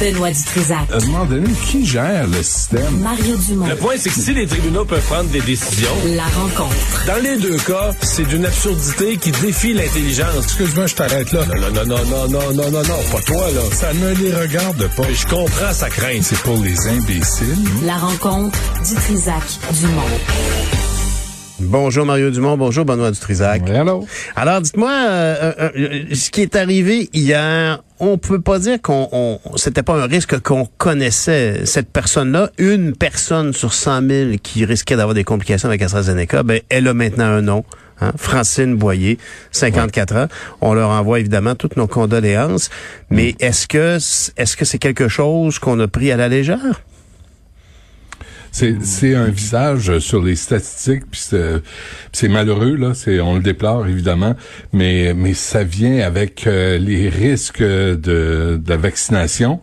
[0.00, 0.90] Benoît Dutrisac.
[0.92, 2.98] À un moment donné, qui gère le système?
[3.00, 3.66] Mario Dumont.
[3.66, 7.04] Le point, c'est que si les tribunaux peuvent prendre des décisions, La rencontre.
[7.06, 10.44] dans les deux cas, c'est d'une absurdité qui défie l'intelligence.
[10.44, 11.40] Excuse-moi, je t'arrête là.
[11.46, 13.60] Non, non, non, non, non, non, non, non, pas toi, là.
[13.72, 15.04] Ça ne les regarde pas.
[15.12, 16.22] Je comprends sa crainte.
[16.22, 17.56] C'est pour les imbéciles.
[17.84, 18.58] La rencontre
[18.88, 19.42] Dutrisac
[19.80, 20.02] Dumont.
[21.60, 23.62] Bonjour Mario Dumont, bonjour Benoît Dutrisac.
[23.68, 24.04] Hello.
[24.34, 29.08] Alors dites-moi, euh, euh, euh, ce qui est arrivé hier, on peut pas dire qu'on
[29.12, 32.50] on, c'était pas un risque qu'on connaissait cette personne-là.
[32.58, 36.94] Une personne sur 100 000 qui risquait d'avoir des complications avec AstraZeneca, ben elle a
[36.94, 37.64] maintenant un nom.
[38.00, 39.18] hein, Francine Boyer,
[39.52, 40.26] 54 ans.
[40.60, 42.70] On leur envoie évidemment toutes nos condoléances.
[43.10, 43.96] Mais est-ce que
[44.36, 46.82] est-ce que c'est quelque chose qu'on a pris à la légère?
[48.54, 51.60] C'est, c'est un visage sur les statistiques, puis c'est,
[52.12, 54.36] c'est malheureux là, c'est on le déplore évidemment,
[54.72, 59.60] mais mais ça vient avec euh, les risques de, de la vaccination.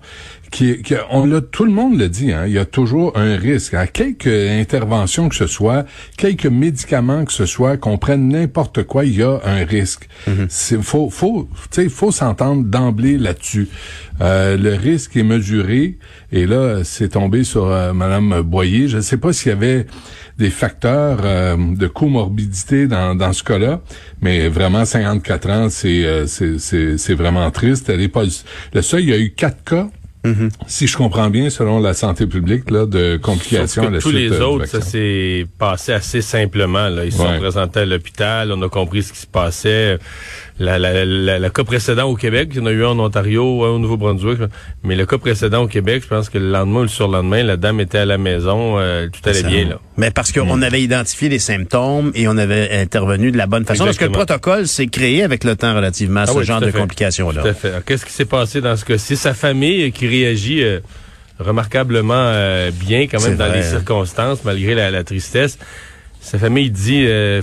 [0.52, 3.38] Qui, qui- on l'a, tout le monde le dit, hein, il y a toujours un
[3.38, 3.74] risque.
[3.74, 5.86] À quelque intervention que ce soit,
[6.18, 10.10] quelques médicaments que ce soit, qu'on prenne n'importe quoi, il y a un risque.
[10.50, 13.70] C'est faut, faut, tu sais, faut s'entendre d'emblée là-dessus.
[14.20, 15.98] Euh, le risque est mesuré,
[16.34, 18.90] et là, c'est tombé sur euh, Madame Boyer.
[18.90, 19.86] Je ne sais pas s'il y avait
[20.38, 23.82] des facteurs euh, de comorbidité dans, dans ce cas-là,
[24.22, 26.58] mais vraiment 54 ans, c'est euh, c'est
[26.98, 27.88] c'est vraiment triste.
[27.90, 28.24] Elle est pas
[28.74, 29.00] le seul.
[29.02, 29.90] Il y a eu quatre cas.
[30.68, 34.10] Si je comprends bien, selon la santé publique, là, de complications Sauf à la tous
[34.10, 36.90] suite les autres, ça s'est passé assez simplement.
[36.90, 37.06] Là.
[37.06, 39.98] Ils se sont présentés à l'hôpital, on a compris ce qui se passait.
[40.60, 43.00] La, la, la, la cas précédent au Québec, il y en a eu un en
[43.00, 44.38] Ontario, un au Nouveau-Brunswick,
[44.84, 47.58] mais le cas précédent au Québec, je pense que le lendemain ou le surlendemain, la
[47.58, 49.70] dame était à la maison, euh, tout allait bien.
[49.70, 49.80] Là.
[49.98, 53.88] Mais parce qu'on avait identifié les symptômes et on avait intervenu de la bonne façon.
[53.88, 54.12] Exactement.
[54.12, 56.62] Parce que le protocole s'est créé avec le temps relativement à Ah ce oui, genre
[56.62, 57.42] à de complications-là.
[57.42, 57.70] Tout à fait.
[57.70, 59.18] Alors, Qu'est-ce qui s'est passé dans ce cas-ci?
[59.18, 60.80] Sa famille euh, qui réagit euh,
[61.40, 65.58] remarquablement euh, bien quand même dans vrai, les circonstances, malgré la, la tristesse.
[66.20, 67.42] Sa famille dit, euh,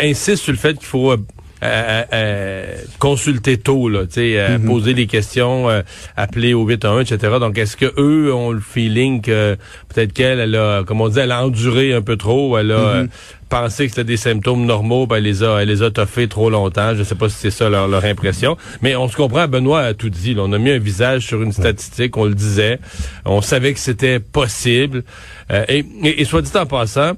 [0.00, 1.14] insiste sur le fait qu'il faut...
[1.62, 5.82] euh, euh, consulter tôt, là, tu sais, euh, poser des questions, euh,
[6.16, 7.36] appeler au 811, etc.
[7.40, 9.56] Donc, est-ce que eux ont le feeling que
[9.88, 12.74] peut-être qu'elle, elle a, comme on dit, elle a enduré un peu trop, elle a
[12.78, 13.06] euh,
[13.48, 16.50] pensé que c'était des symptômes normaux, ben, elle les a, elle les a toffés trop
[16.50, 16.94] longtemps?
[16.94, 18.56] Je sais pas si c'est ça leur, leur impression.
[18.82, 20.34] Mais on se comprend, Benoît a tout dit.
[20.34, 20.42] là.
[20.44, 22.78] On a mis un visage sur une statistique, on le disait.
[23.24, 25.02] On savait que c'était possible.
[25.50, 27.12] Euh, et, et- et soit dit en passant,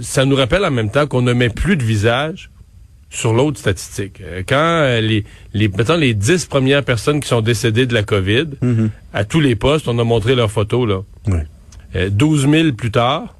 [0.00, 2.50] ça nous rappelle en même temps qu'on ne met plus de visage
[3.10, 4.20] sur l'autre statistique.
[4.22, 8.02] Euh, Quand euh, les, les, mettons, les 10 premières personnes qui sont décédées de la
[8.04, 8.46] COVID,
[9.12, 11.02] à tous les postes, on a montré leurs photos, là.
[11.96, 13.34] Euh, 12 000 plus tard,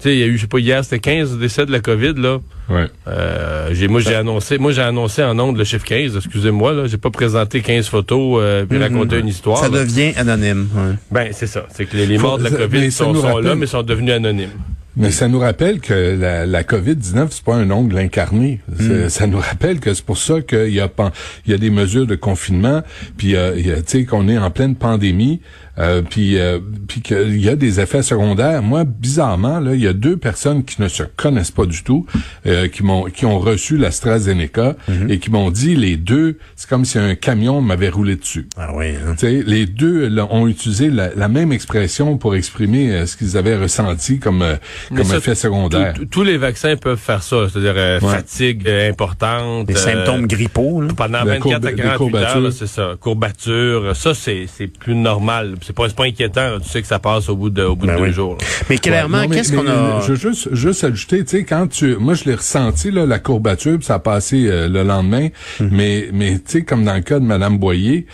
[0.00, 1.80] tu sais, il y a eu, je sais pas, hier, c'était 15 décès de la
[1.80, 2.38] COVID, là.
[2.70, 2.86] Ouais.
[3.06, 6.86] Euh, j'ai, moi, j'ai annoncé, moi, j'ai annoncé en ondes le chiffre 15, excusez-moi, là.
[6.86, 9.58] J'ai pas présenté 15 photos, euh, puis raconté une histoire.
[9.58, 9.80] Ça là.
[9.84, 10.68] devient anonyme.
[10.74, 10.94] ouais.
[11.10, 11.66] Ben, c'est ça.
[11.74, 14.48] C'est que les, morts de la COVID sont, là, mais sont devenus anonymes.
[14.96, 18.60] Mais ça nous rappelle que la, la COVID-19, c'est pas un ongle incarné.
[18.78, 21.12] C'est- Ça nous rappelle que c'est pour ça qu'il y a pan-
[21.46, 22.82] il y a des mesures de confinement,
[23.16, 25.40] puis euh, il y a, tu sais qu'on est en pleine pandémie,
[25.80, 28.62] euh, puis euh, puis qu'il y a des effets secondaires.
[28.62, 32.06] Moi, bizarrement, là, il y a deux personnes qui ne se connaissent pas du tout,
[32.46, 34.76] euh, qui m'ont qui ont reçu l'AstraZeneca
[35.08, 38.48] et qui m'ont dit les deux, c'est comme si un camion m'avait roulé dessus.
[38.56, 38.88] Ah oui.
[38.96, 39.14] hein.
[39.18, 43.16] Tu sais, les deux là, ont utilisé la, la même expression pour exprimer euh, ce
[43.16, 44.56] qu'ils avaient ressenti comme euh,
[44.88, 45.94] comme ça, effet secondaire.
[46.10, 48.10] Tous- les vaccins peuvent faire ça, c'est-à-dire euh, Ouais.
[48.16, 49.66] fatigue euh, importante.
[49.66, 50.80] Des euh, symptômes grippaux.
[50.82, 50.88] là.
[50.96, 52.94] Pendant La 24 courbe- à des 48 heures, c'est ça.
[53.00, 55.54] Courbature, ça, c'est, c'est plus normal.
[55.70, 56.58] C'est pas, c'est pas inquiétant.
[56.60, 58.08] Tu sais que ça passe au bout de, au bout Ben de oui.
[58.08, 58.32] deux jours.
[58.40, 58.46] là.
[58.68, 60.00] Mais clairement, Ouais, qu'est-ce qu'on a...
[60.00, 63.18] Je veux juste, juste ajouter, tu sais, quand tu, moi je l'ai ressenti là, la
[63.20, 65.28] courbature, puis ça a passé euh, le lendemain,
[65.60, 65.68] Mhm.
[65.70, 68.06] mais mais tu sais comme dans le cas de Madame Boyer,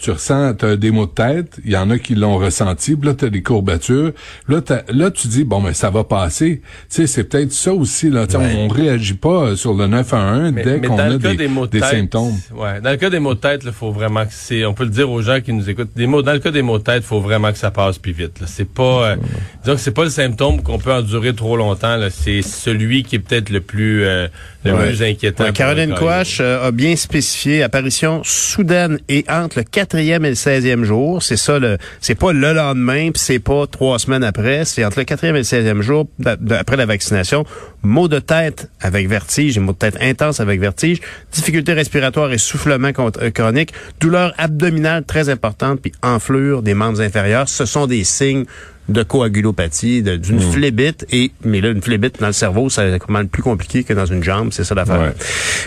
[0.00, 3.08] tu ressens, t'as des maux de tête, il y en a qui l'ont ressenti, puis
[3.08, 4.12] là t'as des courbatures,
[4.48, 7.72] là t'as- là tu dis bon mais ça va passer, tu sais c'est peut-être ça
[7.72, 8.54] aussi là, tu Ouais.
[8.56, 11.48] on, on réagit pas euh, sur le 911 Mais, dès mais qu'on a des, des
[11.48, 12.34] mots de des tête, symptômes.
[12.54, 14.84] Ouais, dans le cas des mots de tête, il faut vraiment que c'est, on peut
[14.84, 16.81] le dire aux gens qui nous écoutent, des mots, dans le cas des mots de
[16.82, 18.40] tête, faut vraiment que ça passe plus vite.
[18.46, 18.82] C'est pas,
[19.12, 19.16] euh,
[19.62, 21.98] disons que c'est pas le symptôme qu'on peut endurer trop longtemps.
[22.10, 24.28] C'est celui qui est peut-être le plus, euh,
[24.64, 24.86] le Ouais.
[24.88, 25.44] plus inquiétant.
[25.44, 25.94] Ouais, Caroline.
[25.94, 31.22] Quash euh, a bien spécifié apparition soudaine et entre le quatrième et le seizième jour.
[31.22, 34.64] C'est ça, le, c'est pas le lendemain, puis c'est pas trois semaines après.
[34.64, 36.06] C'est entre le quatrième et le seizième jour
[36.50, 37.44] après la vaccination.
[37.82, 41.00] Maux de tête avec vertige, maux de tête intense avec vertige,
[41.32, 42.90] difficultés respiratoires et soufflement
[43.20, 47.48] euh, chronique, douleur abdominale très importante, puis enflure des membres inférieurs.
[47.48, 48.44] Ce sont des signes
[48.88, 50.52] de coagulopathie, d'une Hmm.
[50.52, 51.06] phlébite.
[51.12, 54.24] Et, mais là, une phlébite dans le cerveau, c'est mal plus compliqué que dans une
[54.24, 55.00] jambe, c'est ça l'affaire.
[55.00, 55.12] Ouais.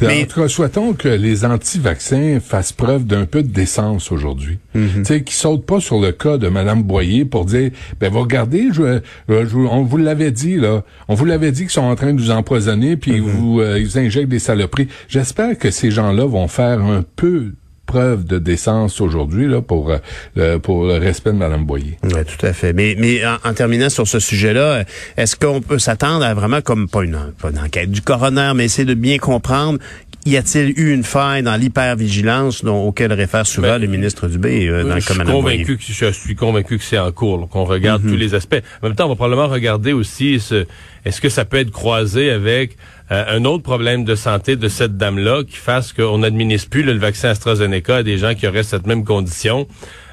[0.01, 4.59] Mais- En tout cas, souhaitons que les anti-vaccins fassent preuve d'un peu de décence aujourd'hui.
[4.73, 4.89] Mhm.
[4.97, 7.71] Tu sais, qu'ils sautent pas sur le cas de Madame Boyer pour dire,
[8.01, 8.99] ben, vous regardez, je,
[9.29, 10.83] je- on vous l'avait dit, là.
[11.07, 13.27] On vous l'avait dit qu'ils sont en train de vous empoisonner, puis Mhm.
[13.29, 14.89] vous, euh, ils vous injectent des saloperies.
[15.07, 17.53] J'espère que ces gens-là vont faire un peu
[17.95, 19.97] preuve de décence aujourd'hui, là, pour, euh,
[20.35, 21.97] le, pour le respect de Madame Boyer.
[22.03, 22.73] Oui, tout à fait.
[22.73, 24.83] Mais, mais en, en terminant sur ce sujet-là,
[25.15, 28.65] est-ce qu'on peut s'attendre à vraiment comme pas une, pas une enquête du coroner, mais
[28.65, 29.79] essayer de bien comprendre
[30.27, 34.67] y a-t-il eu une faille dans l'hypervigilance dont, auquel réfère souvent Ben, le ministre Dubé
[34.67, 35.31] euh, dans le je Boyer?
[35.31, 38.11] convaincu que je suis convaincu que c'est en cours, là, qu'on regarde Mhm.
[38.11, 38.61] tous les aspects.
[38.81, 40.65] En même temps, on va probablement regarder aussi ce,
[41.05, 42.75] est-ce que ça peut être croisé avec
[43.11, 46.93] euh, un autre problème de santé de cette dame-là qui fasse qu'on n'administre plus là,
[46.93, 49.67] le vaccin AstraZeneca à des gens qui auraient cette même condition.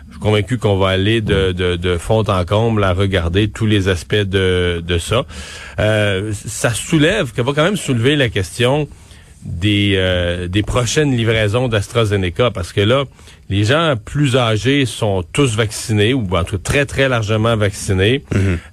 [0.08, 3.64] Je suis convaincu qu'on va aller de, de, de fond en comble à regarder tous
[3.64, 5.24] les aspects de, de ça.
[5.78, 8.88] Euh, ça soulève, ça va quand même soulever la question
[9.44, 13.04] des, euh, des prochaines livraisons d'AstraZeneca parce que là,
[13.50, 18.24] les gens plus âgés sont tous vaccinés ou en tout cas très très largement vaccinés.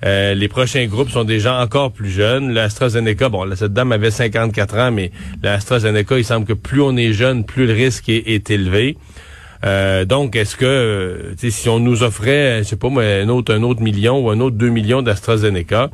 [0.05, 2.51] Euh, les prochains groupes sont des gens encore plus jeunes.
[2.51, 5.11] L'AstraZeneca, bon, là, cette dame avait 54 ans, mais
[5.43, 8.95] l'AstraZeneca, il semble que plus on est jeune, plus le risque est, est élevé.
[9.65, 13.53] Euh, donc, est-ce que euh, si on nous offrait, je sais pas moi, un autre,
[13.53, 15.89] un autre million ou un autre deux millions d'AstraZeneca,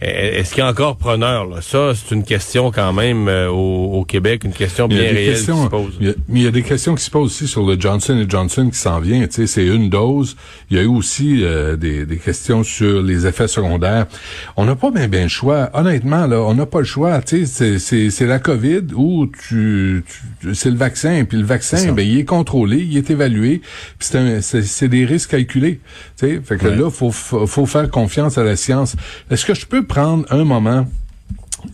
[0.00, 1.46] est-ce qu'il y a encore preneur?
[1.46, 1.60] Là?
[1.60, 5.56] Ça, c'est une question quand même euh, au, au Québec, une question bien réelle questions,
[5.58, 5.96] qui se pose.
[6.00, 7.78] il y a- mais il y a des questions qui se posent aussi sur le
[7.78, 9.26] Johnson Johnson qui s'en vient.
[9.26, 10.36] Tu sais, c'est une dose.
[10.70, 14.06] Il y a eu aussi euh, des, des questions sur les effets secondaires.
[14.56, 15.68] On n'a pas bien bien le choix.
[15.74, 17.20] Honnêtement, là, on n'a pas le choix.
[17.20, 20.04] Tu sais, c'est- la COVID ou tu,
[20.40, 21.24] tu- c'est le vaccin.
[21.28, 23.60] Puis le vaccin, ben il est contrôlé, il est évalué.
[23.98, 25.80] C'est des risques calculés.
[26.18, 28.96] Tu sais, fait que là, faut faut faut faire confiance à la science.
[29.30, 30.86] Est-ce que je peux prendre un moment?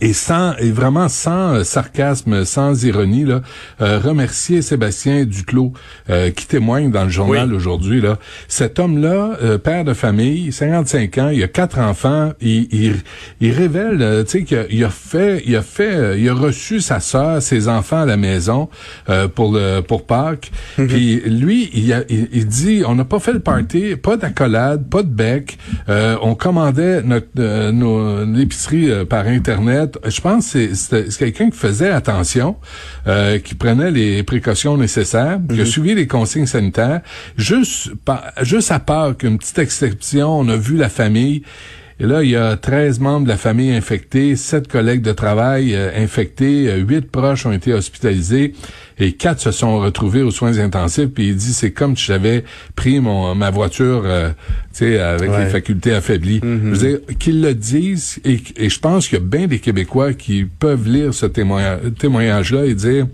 [0.01, 3.41] Et sans et vraiment sans euh, sarcasme, sans ironie là,
[3.81, 5.73] euh, remercier Sébastien Duclos
[6.09, 7.55] euh, qui témoigne dans le journal Oui.
[7.55, 8.17] aujourd'hui là.
[8.47, 12.95] Cet homme-là, euh, père de famille, 55 ans, il a quatre enfants, il il,
[13.41, 16.33] il révèle euh, tu sais qu'il a, il a fait il a fait il a
[16.33, 18.69] reçu sa sœur, ses enfants à la maison
[19.09, 20.51] euh, pour le pour Pâques.
[20.75, 24.87] Puis lui, il, a, il, il dit on n'a pas fait le party, pas d'accolade,
[24.89, 25.57] pas de bec,
[25.89, 29.86] euh, on commandait notre euh, nos- l'épicerie par internet.
[30.05, 32.55] Je pense que c'est- quelqu'un qui faisait attention,
[33.07, 37.01] euh, qui prenait les précautions nécessaires, qui a suivi les consignes sanitaires.
[37.37, 41.43] Juste, par- juste à part qu'une petite exception, on a vu la famille.
[41.99, 45.73] Et là, il y a 13 membres de la famille infectés, 7 collègues de travail
[45.73, 48.53] euh, infectés, 8 proches ont été hospitalisés
[48.99, 51.07] et 4 se sont retrouvés aux soins intensifs.
[51.09, 52.43] Puis il dit, c'est comme si j'avais
[52.75, 54.29] pris mon ma voiture, euh,
[54.73, 55.45] tu sais, avec Ouais.
[55.45, 56.39] les facultés affaiblies.
[56.43, 59.57] Je veux dire, qu'ils le disent, et, et je pense qu'il y a bien des
[59.59, 63.07] Québécois qui peuvent lire ce témoignage- témoignage-là et dire,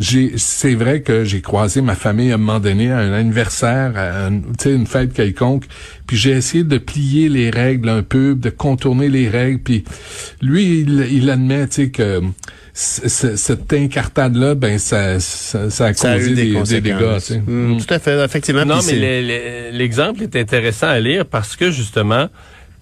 [0.00, 4.30] c'est vrai que j'ai croisé ma famille à un moment donné à un anniversaire, à
[4.60, 5.64] sais, une fête quelconque,
[6.06, 9.84] puis j'ai essayé de plier les règles un peu, de contourner les règles, puis
[10.40, 12.20] lui il, il admet tu sais que
[12.72, 16.80] cette incartade là ben ça ça, ça a Ça a causé eu des, des, des
[16.80, 17.26] dégâts, conséquences.
[17.26, 17.40] tu sais.
[17.40, 17.78] Mm, Mm.
[17.84, 18.64] Tout à fait, effectivement.
[18.64, 22.28] Non, mais l'exemple est intéressant à lire parce que justement,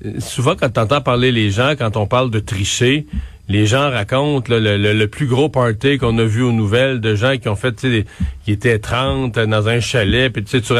[0.04, 3.06] euh, souvent quand tu entends parler les gens, quand on parle de tricher,
[3.48, 7.00] les gens racontent là, le, le- le plus gros party qu'on a vu aux nouvelles
[7.00, 8.04] de gens qui ont fait, tu sais, des-
[8.44, 10.74] qui étaient 30 dans un chalet, puis tu sais,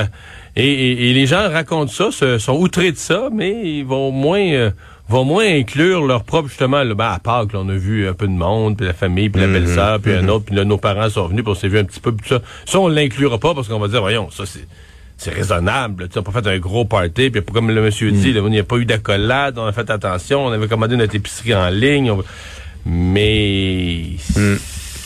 [0.57, 4.11] et, et- et les gens racontent ça, se- sont outrés de ça, mais ils vont
[4.11, 4.71] moins euh,
[5.09, 8.13] vont moins inclure leur propre justement là, ben, à Pâques, là, on a vu un
[8.15, 10.79] peu de monde, puis la famille, puis la belle-sœur, puis un autre, puis là, nos
[10.79, 12.43] parents sont venus, puis on s'est vu un petit peu, puis tout ça.
[12.65, 14.67] Ça, on l'inclura pas parce qu'on va dire, voyons, ça c'est
[15.17, 16.09] c'est raisonnable.
[16.09, 18.43] Tu sais, on n'a pas fait un gros party, puis comme le monsieur dit, là,
[18.45, 21.55] il n'y a pas eu d'accolade, on a fait attention, on avait commandé notre épicerie
[21.55, 22.11] en ligne.
[22.11, 22.23] on-
[22.89, 24.03] Mais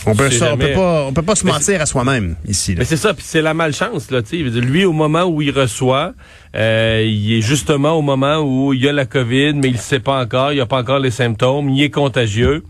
[0.06, 2.36] on peut, ça, on jamais- peut pas, on peut pas se Mais mentir à soi-même
[2.46, 2.72] ici.
[2.74, 2.80] là.
[2.80, 6.12] mais c'est ça, puis c'est la malchance, là, tu Lui, au moment où il reçoit,
[6.56, 9.78] euh, il est justement au moment où il y a la COVID, mais il ne
[9.78, 12.64] sait pas encore, il a pas encore les symptômes, il est contagieux.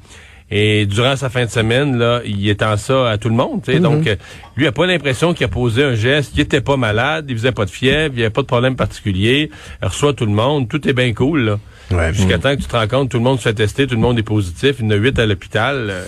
[0.50, 3.62] Et durant sa fin de semaine, là, il étend ça à tout le monde.
[3.64, 3.78] tu sais.
[3.78, 4.16] Donc, euh,
[4.56, 7.52] lui a pas l'impression qu'il a posé un geste, il était pas malade, il faisait
[7.52, 10.88] pas de fièvre, il avait pas de problème particulier, il reçoit tout le monde, tout
[10.88, 11.40] est bien cool.
[11.44, 11.58] Là.
[11.92, 12.12] Ouais.
[12.12, 14.00] Jusqu'à temps que tu te rends compte, tout le monde se fait tester, tout le
[14.00, 15.86] monde est positif, il y en a huit à l'hôpital.
[15.90, 16.04] euh,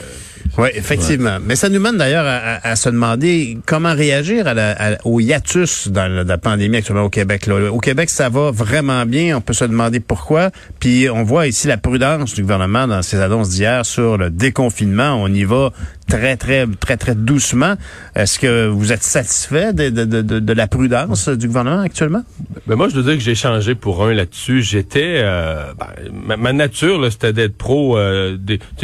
[0.58, 1.38] Oui, effectivement.
[1.44, 4.96] Mais ça nous mène d'ailleurs à, à- à se demander comment réagir à la- à-
[5.04, 7.46] au hiatus dans la, la pandémie actuellement au Québec.
[7.46, 7.72] Là.
[7.72, 9.36] Au Québec, ça va vraiment bien.
[9.36, 10.50] On peut se demander pourquoi.
[10.80, 15.14] Puis on voit ici la prudence du gouvernement dans ses annonces d'hier sur le déconfinement.
[15.22, 15.72] On y va
[16.08, 17.74] très, très, très, très doucement.
[18.14, 22.22] Est-ce que vous êtes satisfait de, de, de, de la prudence du gouvernement actuellement?
[22.66, 24.62] Ben moi, je dois dire que j'ai changé pour un là-dessus.
[24.62, 25.20] J'étais...
[25.22, 28.36] Euh, ben, ma, nature, c'était d'être pro euh,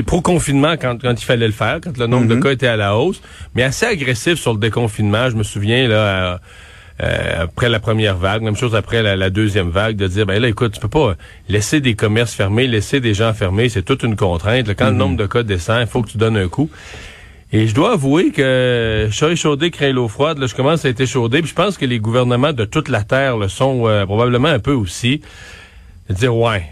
[0.06, 2.42] pro confinement quand, quand il fallait le faire, quand le nombre de mhm.
[2.42, 3.20] cas était à la hausse,
[3.54, 5.30] mais assez agressif sur le déconfinement.
[5.30, 6.40] Je me souviens, là...
[7.00, 10.48] Euh, après la première vague, même chose après la, deuxième vague, de dire ben là
[10.48, 11.14] écoute, tu peux pas
[11.48, 14.66] laisser des commerces fermés, laisser des gens fermés, c'est toute une contrainte.
[14.74, 14.98] quand le mhm.
[14.98, 16.68] nombre de cas descend, il faut que tu donnes un coup.
[17.50, 20.38] Et je dois avouer que chat échaudé craint l'eau froide.
[20.38, 21.40] Là, je commence à être échaudé.
[21.40, 24.58] Puis je pense que les gouvernements de toute la terre le sont euh, probablement un
[24.58, 25.22] peu aussi.
[26.10, 26.64] De dire ouais,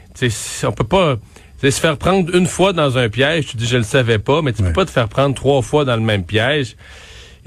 [0.64, 1.16] on peut pas
[1.62, 3.46] se faire prendre une fois dans un piège.
[3.46, 5.84] Tu dis je le savais pas, mais tu peux pas te faire prendre trois fois
[5.84, 6.76] dans le même piège.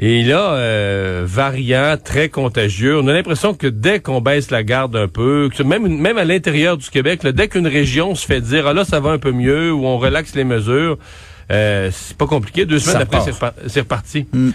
[0.02, 2.98] Et là, euh, variant, très contagieux.
[3.00, 6.24] On a l'impression que dès qu'on baisse la garde un peu, que même, même à
[6.24, 9.34] l'intérieur du Québec, dès qu'une région se fait dire ah là ça va un peu
[9.34, 10.98] mieux ou on relaxe les mesures,
[11.52, 12.66] euh, c'est pas compliqué.
[12.66, 13.20] Deux semaines après,
[13.68, 14.26] c'est reparti.
[14.32, 14.52] Hmm.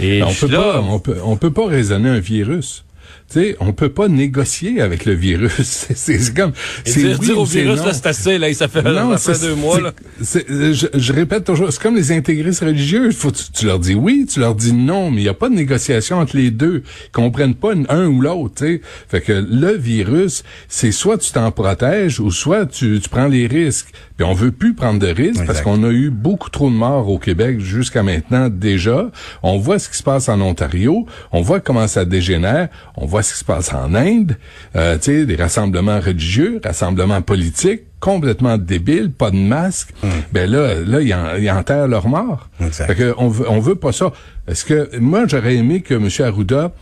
[0.00, 2.84] Et on peut pas, on peut, on peut pas raisonner un virus.
[3.30, 5.86] Tu sais, on peut pas négocier avec le virus.
[5.94, 6.52] c'est comme...
[6.86, 9.54] C'est dire, dire au virus, là, c'est assez, là, ça fait, non, ça fait deux
[9.54, 9.92] mois, là.
[10.18, 13.10] Je, je, répète toujours, c'est comme les intégristes religieux.
[13.10, 15.50] Faut, tu, tu, leur dis oui, tu leur dis non, mais il n'y a pas
[15.50, 16.82] de négociation entre les deux.
[17.06, 18.80] Ils comprennent pas un ou l'autre, tu sais.
[19.08, 23.46] Fait que le virus, c'est soit tu t'en protèges ou soit tu, tu prends les
[23.46, 23.92] risques.
[24.16, 27.08] Puis on veut plus prendre de risques parce qu'on a eu beaucoup trop de morts
[27.08, 29.10] au Québec jusqu'à maintenant déjà.
[29.44, 33.17] On voit ce qui se passe en Ontario, on voit comment ça dégénère, on voit
[33.22, 34.36] ce qui se passe en Inde,
[34.76, 39.90] euh, tu sais, des rassemblements religieux, rassemblements politiques, complètement débiles, pas de masque.
[40.02, 40.08] Hmm.
[40.32, 41.00] Ben là, là,
[41.38, 42.48] ils, enterrent leurs morts.
[42.70, 44.12] Fait que on veut, on veut pas ça.
[44.46, 46.08] Est-ce que moi j'aurais aimé que M.
[46.26, 46.72] Arruda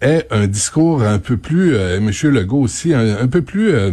[0.00, 2.10] ait un discours un peu plus, euh, M.
[2.30, 3.90] Legault aussi, un, peu plus euh,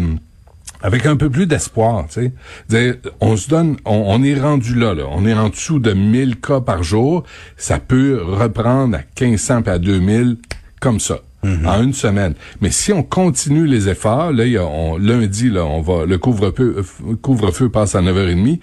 [0.81, 2.31] avec un peu plus d'espoir, tu
[2.69, 2.99] sais.
[3.19, 5.03] On se donne, on, est rendu là, là.
[5.09, 7.23] On est en dessous de 1000 cas par jour.
[7.57, 10.37] Ça peut reprendre à 1500 puis à 2000
[10.79, 11.19] comme ça.
[11.43, 11.65] Mhm.
[11.65, 12.33] en une semaine.
[12.61, 17.15] Mais si on continue les efforts, là, on, lundi, là, on va, le couvre-feu, euh,
[17.21, 18.59] couvre-feu passe à 9h30.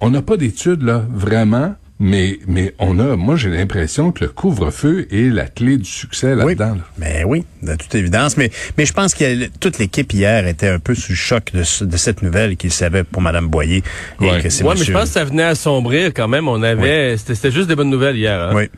[0.00, 4.30] On n'a pas d'études, là, vraiment mais, mais on a, moi, j'ai l'impression que le
[4.30, 6.74] couvre-feu est la clé du succès là-dedans.
[6.74, 8.36] Oui, mais oui, de toute évidence.
[8.36, 11.84] Mais, mais je pense que toute l'équipe hier était un peu sous le choc de,
[11.84, 13.82] de cette nouvelle qu'il savait pour Mme Boyer.
[14.20, 16.46] Oui, mais je pense que ça venait assombrir quand même.
[16.46, 18.40] On avait, c'était juste des bonnes nouvelles hier.
[18.40, 18.52] Hein?
[18.54, 18.70] Oui.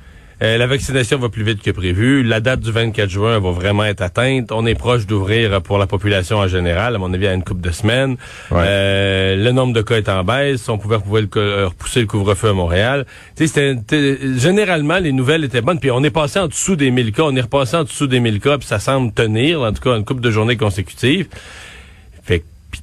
[0.43, 2.23] Euh, la vaccination va plus vite que prévu.
[2.23, 4.53] La date du 24 juin va vraiment être atteinte.
[4.53, 7.61] On est proche d'ouvrir pour la population en général, à mon avis, à une couple
[7.61, 8.17] de semaines.
[8.53, 10.69] Euh, le nombre de cas est en baisse.
[10.71, 10.97] On pouvait
[11.37, 13.05] euh, repousser le couvre-feu à Montréal.
[13.37, 15.79] généralement, les nouvelles étaient bonnes.
[15.79, 17.25] Puis on est passé en dessous des 1000 cas.
[17.25, 18.57] On est repassé en dessous des 1000 cas.
[18.57, 21.29] Puis ça semble tenir, en tout cas, une couple de journées consécutives.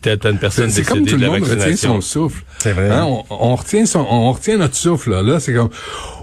[0.05, 2.43] Une personne C'est comme tout le monde retient son souffle.
[2.59, 2.89] C'est vrai.
[2.89, 5.11] Hein, on, retient son, on retient notre souffle.
[5.11, 5.69] Là, là c'est comme,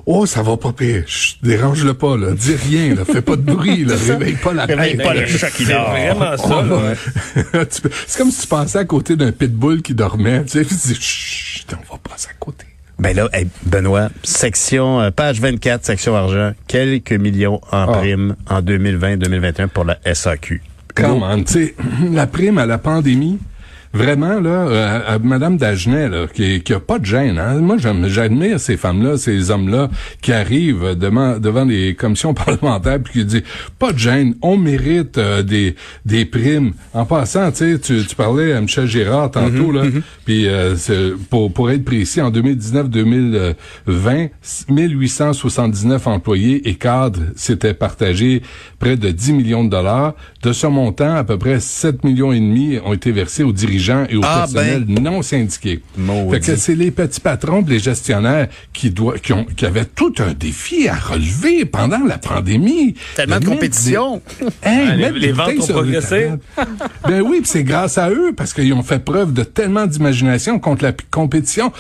[0.06, 1.04] oh, ça va pas pire.
[1.42, 2.32] Dérange-le pas, là.
[2.32, 3.04] Dis rien, là.
[3.04, 3.94] Fais pas de bruit, là.
[4.06, 5.92] Réveille pas la Réveille pas le chat qui dort.
[5.94, 7.64] C'est vraiment ça, là.
[8.06, 10.44] c'est comme si tu passais à côté d'un pitbull qui dormait.
[10.44, 12.66] Tu sais, tu dis, chut, on va passer à côté.
[12.98, 13.28] Ben là,
[13.66, 17.98] Benoît, section, euh, page 24, section argent, quelques millions en ah.
[17.98, 20.62] prime en 2020-2021 pour la SAQ.
[20.94, 21.74] Comment, tu sais,
[22.12, 23.38] la prime à la pandémie,
[23.94, 27.38] vraiment là, euh, à, Madame Dagenet là, qui, qui a pas de gêne.
[27.38, 27.60] Hein.
[27.60, 29.88] Moi, j'admire ces femmes-là, ces hommes-là
[30.20, 33.44] qui arrivent devant devant les commissions parlementaires puis qui disent
[33.78, 36.72] pas de gêne, on mérite euh, des des primes.
[36.92, 40.02] En passant, tu tu parlais à Michel Gérard tantôt mhm, là, mhm.
[40.24, 40.74] puis euh,
[41.30, 43.54] pour pour être précis, en 2019-2020,
[44.68, 48.42] 1879 employés et cadres s'étaient partagés
[48.80, 50.14] près de 10 millions de dollars.
[50.42, 53.83] De ce montant, à peu près 7 millions et demi ont été versés aux dirigeants
[54.08, 54.84] et aux ah, ben.
[54.88, 55.80] non syndiqués.
[56.30, 60.14] Fait que c'est les petits patrons, les gestionnaires qui doivent, qui, ont, qui avaient tout
[60.18, 62.94] un défi à relever pendant la pandémie.
[63.14, 64.22] Tellement de compétition.
[64.64, 66.30] Les, ventes ont progressé.
[67.08, 70.84] ben oui, c'est grâce à eux parce qu'ils ont fait preuve de tellement d'imagination contre
[70.84, 71.72] la compétition.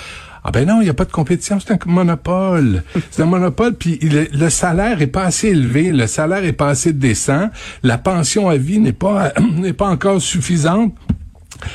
[0.46, 2.82] Ah ben non, il n'y a pas de compétition, c'est un monopole.
[3.10, 6.92] C'est un monopole, puis le salaire est pas assez élevé, le salaire est pas assez
[6.92, 7.48] décent,
[7.82, 10.94] la pension à vie n'est pas n'est pas encore suffisante.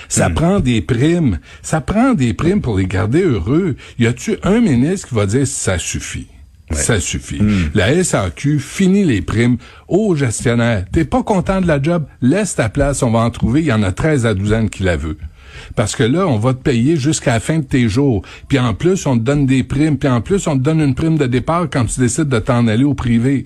[0.08, 0.34] Ça hmm.
[0.34, 1.40] prend des primes.
[1.62, 3.76] Ça prend des primes pour les garder heureux.
[3.98, 6.28] Y a-tu un ministre qui va dire ça suffit?
[6.72, 7.42] Ça suffit.
[7.42, 7.72] Hmm.
[7.74, 9.58] La SAQ finit les primes
[9.88, 10.86] aux gestionnaires.
[10.92, 12.06] T'es pas content de la job?
[12.22, 13.62] Laisse ta place, on va en trouver.
[13.62, 15.18] Il y en a 13 à 12 ans qui la veut.
[15.76, 18.22] Parce que là, on va te payer jusqu'à la fin de tes jours.
[18.48, 19.98] Puis en plus, on te donne des primes.
[19.98, 22.68] Puis en plus, on te donne une prime de départ quand tu décides de t'en
[22.68, 23.46] aller au privé.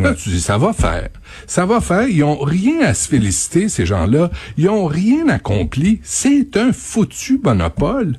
[0.00, 1.08] Là, tu dis, ça va faire.
[1.46, 2.08] Ça va faire.
[2.08, 4.30] Ils ont rien à se féliciter, ces gens-là.
[4.58, 6.00] Ils ont rien accompli.
[6.02, 8.16] C'est un foutu monopole.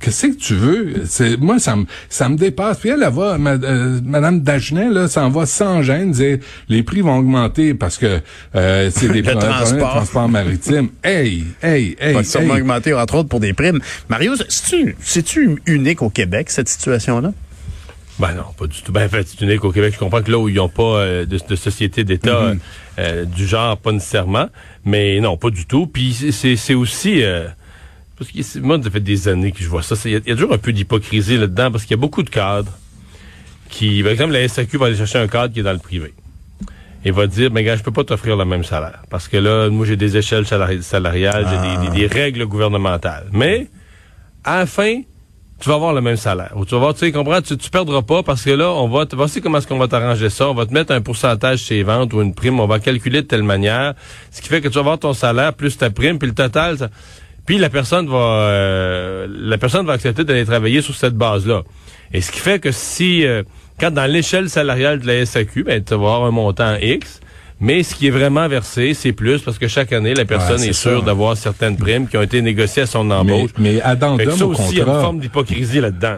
[0.00, 1.04] qu'est-ce que tu veux?
[1.06, 2.78] C'est, moi, ça me, ça me dépasse.
[2.78, 6.82] Puis elle, elle va, ma- euh, Madame Dagenet, là, s'en va sans gêne dire, les
[6.82, 8.20] prix vont augmenter parce que,
[8.54, 9.90] euh, c'est des problèmes de transport.
[9.92, 10.88] transport maritime.
[11.02, 12.24] Hey, hey, hey, va hey.
[12.26, 13.80] sûrement augmenter, entre autres, pour des primes.
[14.10, 17.32] Mario, c'est-tu, c'est-tu unique au Québec, cette situation-là?
[18.18, 18.92] Ben non, pas du tout.
[18.92, 19.92] Ben, en fait, c'est unique au Québec.
[19.94, 22.58] Je comprends que là où ils n'ont pas euh, de, de société d'État Mhm.
[23.00, 24.48] euh, du genre, pas nécessairement.
[24.84, 25.86] Mais non, pas du tout.
[25.88, 27.22] Puis c'est- c'est c'est aussi...
[27.24, 27.48] euh,
[28.16, 29.96] parce que c'est- moi, ça fait des années que je vois ça.
[30.04, 32.00] Il y, a- il y a toujours un peu d'hypocrisie là-dedans parce qu'il y a
[32.00, 32.70] beaucoup de cadres
[33.68, 34.02] qui...
[34.04, 36.14] Par exemple, la SAQ va aller chercher un cadre qui est dans le privé.
[37.04, 39.02] Et va dire, mais gars, je peux pas t'offrir le même salaire.
[39.10, 43.26] Parce que là, moi, j'ai des échelles salari- salariales, j'ai des- des, des règles gouvernementales.
[43.32, 43.66] Mais,
[44.44, 45.02] à la fin,
[45.60, 46.52] tu vas avoir le même salaire.
[46.56, 48.88] Ou tu vas voir, tu sais, comprends, tu, tu perdras pas parce que là, on
[48.88, 50.48] va, te voici comment est-ce qu'on va t'arranger ça.
[50.48, 52.60] On va te mettre un pourcentage chez les ventes ou une prime.
[52.60, 53.94] On va calculer de telle manière.
[54.30, 56.78] Ce qui fait que tu vas avoir ton salaire plus ta prime, puis le total,
[56.78, 56.90] ça-
[57.46, 61.62] puis la personne va, euh, la personne va accepter d'aller travailler sur cette base-là.
[62.12, 63.42] Et ce qui fait que si, euh,
[63.80, 67.20] quand dans l'échelle salariale de la SAQ, ben, tu vas avoir un montant X,
[67.64, 70.72] mais ce qui est vraiment versé, c'est plus parce que chaque année, la personne est
[70.74, 73.50] sûre d'avoir certaines primes qui ont été négociées à son Mais, embauche.
[73.58, 75.00] mais que addendum ça au aussi, il y a une contrat.
[75.00, 76.16] forme d'hypocrisie là-dedans.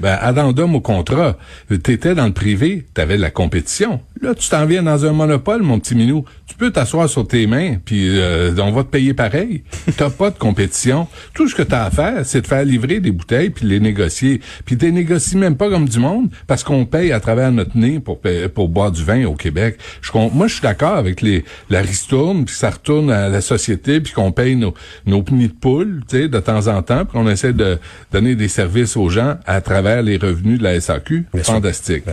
[0.00, 1.36] Ben, addendum au contrat.
[1.82, 4.00] T'étais dans le privé, t'avais de la compétition.
[4.20, 6.24] Là, tu t'en viens dans un monopole, mon petit minou.
[6.46, 9.62] Tu peux t'asseoir sur tes mains, puis euh, on va te payer pareil.
[9.96, 11.06] T'as pas de compétition.
[11.34, 13.80] Tout ce que t'as à faire, c'est de faire livrer des bouteilles puis de les
[13.80, 14.40] négocier.
[14.64, 18.00] Puis t'es négocies même pas comme du monde, parce qu'on paye à travers notre nez
[18.00, 19.78] pour boire du vin au Québec.
[20.00, 24.00] Je, moi, je suis d'accord avec les la ristourne, puis ça retourne à la société,
[24.00, 24.74] puis qu'on paye nos
[25.06, 27.78] nos de poule, tu sais, de temps en temps, puis qu'on essaie de
[28.12, 31.26] donner des services aux gens à travers les revenus de la SAQ.
[31.42, 32.04] Fantastique.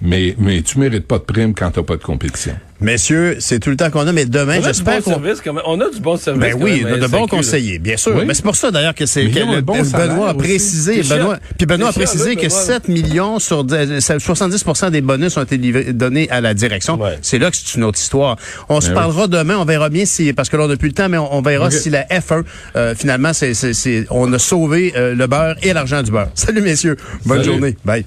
[0.00, 2.52] Mais, mais tu mérites pas de prime quand t'as pas de compétition.
[2.80, 5.10] Messieurs, c'est tout le temps qu'on a, mais demain, On a du j'espère bon qu'on...
[5.10, 5.64] service quand même.
[5.66, 6.40] On a du bon service.
[6.40, 8.14] Ben oui, même à de, de bons conseillers, bien sûr.
[8.14, 8.22] Oui.
[8.24, 11.88] Mais c'est pour ça d'ailleurs que c'est le- bon Benoît a précisé, Benoît, puis Benoît
[11.88, 12.60] a précisé que Benoît.
[12.62, 16.94] 7 millions sur de- 70% des bonus ont été livrés- donnés à la direction.
[17.02, 17.18] Ouais.
[17.20, 18.36] C'est là que c'est une autre histoire.
[18.68, 20.88] On se Ben parlera demain, on verra bien si parce que là on n'a plus
[20.90, 22.44] le temps, mais on, on verra si la F1
[22.76, 26.28] euh, finalement c'est c'est c'est- on a sauvé euh, le beurre et l'argent du beurre.
[26.34, 27.50] Salut messieurs, bonne Salut.
[27.50, 28.04] journée, bye.